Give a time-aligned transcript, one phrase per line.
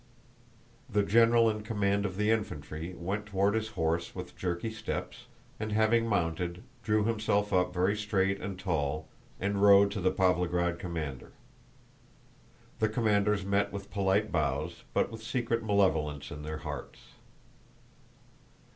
[0.89, 5.27] The general in command of the infantry went toward his horse with jerky steps,
[5.59, 9.07] and having mounted drew himself up very straight and tall
[9.39, 11.33] and rode to the Pávlograd commander.
[12.79, 16.99] The commanders met with polite bows but with secret malevolence in their hearts.